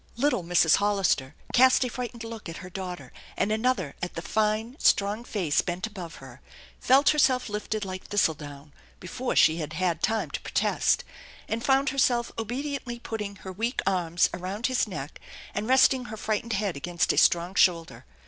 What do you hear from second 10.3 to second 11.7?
to protest, and